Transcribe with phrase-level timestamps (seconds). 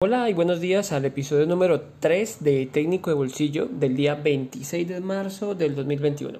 [0.00, 4.86] Hola y buenos días al episodio número 3 de Técnico de Bolsillo del día 26
[4.86, 6.38] de marzo del 2021.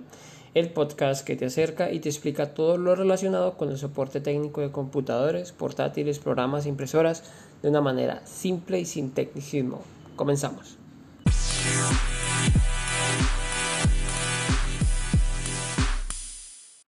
[0.55, 4.61] El podcast que te acerca y te explica todo lo relacionado con el soporte técnico
[4.61, 7.25] de computadores, portátiles, programas, impresoras
[7.61, 9.83] de una manera simple y sin tecnicismo.
[10.15, 10.79] Comenzamos.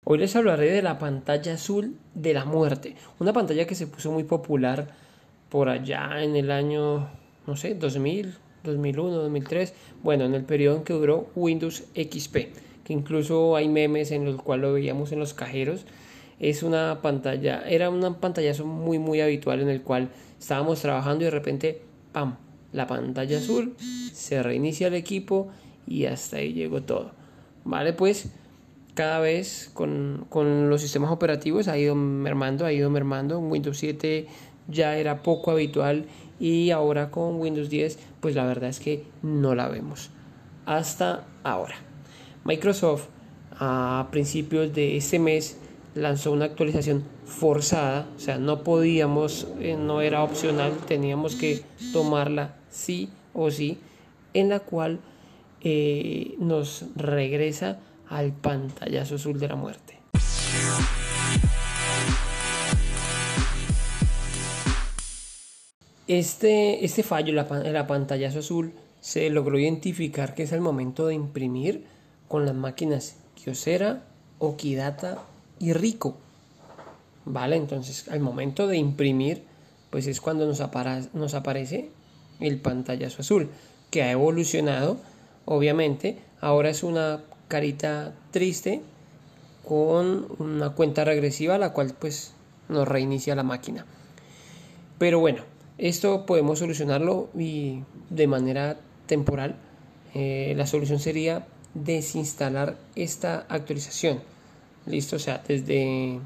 [0.04, 4.12] Hoy les hablaré de la pantalla azul de la muerte, una pantalla que se puso
[4.12, 5.07] muy popular
[5.48, 7.08] por allá en el año,
[7.46, 12.36] no sé, 2000, 2001, 2003, bueno, en el periodo en que duró Windows XP,
[12.84, 15.84] que incluso hay memes en los cuales lo veíamos en los cajeros.
[16.38, 21.26] Es una pantalla, era una pantallazo muy muy habitual en el cual estábamos trabajando y
[21.26, 22.36] de repente, ¡pam!
[22.72, 23.74] La pantalla azul,
[24.12, 25.48] se reinicia el equipo
[25.86, 27.12] y hasta ahí llegó todo.
[27.64, 28.30] Vale, pues
[28.94, 33.38] cada vez con, con los sistemas operativos ha ido mermando, ha ido mermando.
[33.38, 34.26] Windows 7
[34.68, 36.06] ya era poco habitual
[36.38, 40.10] y ahora con Windows 10 pues la verdad es que no la vemos
[40.66, 41.76] hasta ahora.
[42.44, 43.06] Microsoft
[43.58, 45.58] a principios de este mes
[45.94, 52.54] lanzó una actualización forzada, o sea, no podíamos, eh, no era opcional, teníamos que tomarla
[52.70, 53.78] sí o sí,
[54.34, 55.00] en la cual
[55.62, 59.98] eh, nos regresa al pantallazo azul de la muerte.
[66.08, 71.14] Este, este fallo, la, la pantallazo azul, se logró identificar que es el momento de
[71.14, 71.84] imprimir
[72.28, 74.04] con las máquinas Kyocera,
[74.38, 75.18] Okidata
[75.58, 76.16] y Rico.
[77.26, 79.42] Vale, entonces al momento de imprimir,
[79.90, 80.62] pues es cuando nos,
[81.12, 81.90] nos aparece
[82.40, 83.50] el pantallazo azul,
[83.90, 84.96] que ha evolucionado,
[85.44, 86.18] obviamente.
[86.40, 88.80] Ahora es una carita triste
[89.66, 92.32] con una cuenta regresiva, la cual pues
[92.70, 93.84] nos reinicia la máquina.
[94.98, 95.42] Pero bueno,
[95.78, 99.56] esto podemos solucionarlo y de manera temporal.
[100.14, 104.20] Eh, la solución sería desinstalar esta actualización.
[104.86, 106.18] Listo, o sea, desde,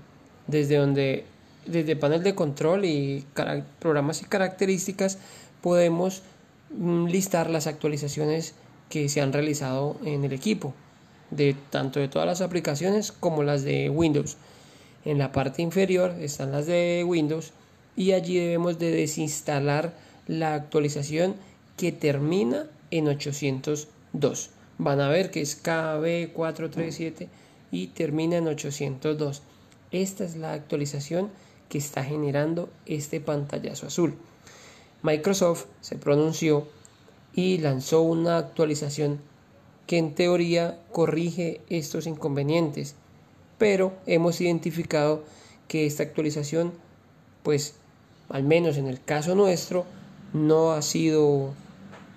[0.46, 1.24] desde donde
[1.66, 3.24] desde panel de control y
[3.78, 5.18] programas y características
[5.60, 6.22] podemos
[6.76, 8.54] mm, listar las actualizaciones
[8.88, 10.74] que se han realizado en el equipo,
[11.30, 14.36] de tanto de todas las aplicaciones como las de Windows.
[15.04, 17.52] En la parte inferior están las de Windows
[17.96, 19.94] y allí debemos de desinstalar
[20.26, 21.34] la actualización
[21.76, 24.50] que termina en 802.
[24.78, 27.28] Van a ver que es KB437
[27.70, 29.42] y termina en 802.
[29.90, 31.30] Esta es la actualización
[31.68, 34.14] que está generando este pantallazo azul.
[35.02, 36.68] Microsoft se pronunció
[37.34, 39.20] y lanzó una actualización
[39.86, 42.94] que en teoría corrige estos inconvenientes,
[43.58, 45.24] pero hemos identificado
[45.66, 46.72] que esta actualización
[47.42, 47.74] pues
[48.32, 49.84] al menos en el caso nuestro,
[50.32, 51.52] no ha sido,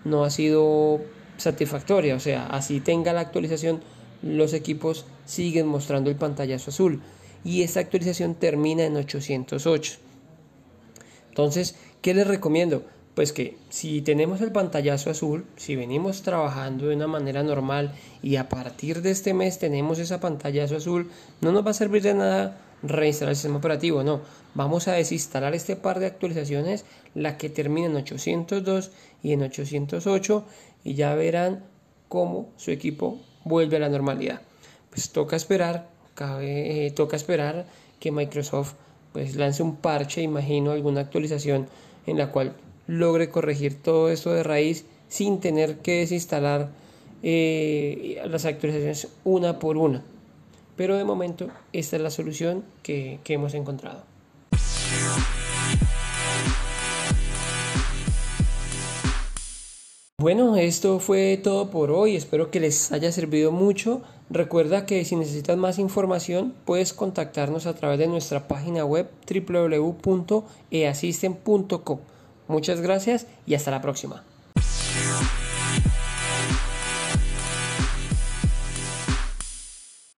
[0.06, 1.02] no ha sido
[1.38, 2.16] satisfactoria.
[2.16, 3.82] O sea, así tenga la actualización,
[4.22, 7.02] los equipos siguen mostrando el pantallazo azul.
[7.44, 9.98] Y esta actualización termina en 808.
[11.30, 12.84] Entonces, ¿qué les recomiendo?
[13.14, 18.38] Pues que si tenemos el pantallazo azul, si venimos trabajando de una manera normal y
[18.38, 21.12] a partir de este mes tenemos esa pantallazo azul,
[21.42, 24.22] no nos va a servir de nada reinstalar el sistema operativo, no.
[24.54, 28.92] Vamos a desinstalar este par de actualizaciones, la que termina en 802
[29.22, 30.46] y en 808,
[30.84, 31.64] y ya verán
[32.08, 34.42] cómo su equipo vuelve a la normalidad.
[34.90, 37.66] Pues toca esperar, cabe, eh, toca esperar
[38.00, 38.74] que Microsoft
[39.12, 41.68] pues lance un parche, imagino alguna actualización
[42.06, 42.56] en la cual
[42.88, 46.70] logre corregir todo esto de raíz sin tener que desinstalar
[47.24, 50.04] eh, las actualizaciones una por una.
[50.76, 54.04] Pero de momento esta es la solución que, hemos encontrado.
[60.18, 62.16] Bueno, esto fue todo por hoy.
[62.16, 64.02] Espero que les haya servido mucho.
[64.30, 72.00] Recuerda que si necesitas más información puedes contactarnos a través de nuestra página web www.easystem.com.
[72.48, 74.24] Muchas gracias y hasta la próxima.